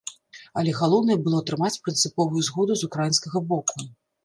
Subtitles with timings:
[0.61, 3.89] Але галоўнае было атрымаць прынцыповую згоду з украінскага боку.